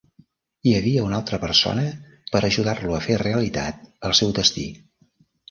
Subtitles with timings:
[0.69, 1.83] Hi havia una altra persona
[2.31, 4.67] per ajudar-lo a fer realitat el seu destí.